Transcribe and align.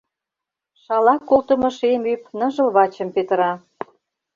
Шала 0.83 1.15
колтымо 1.29 1.69
шем 1.77 2.03
ӱп 2.13 2.23
Ныжыл 2.39 2.67
вачым 2.75 3.09
петыра. 3.15 3.51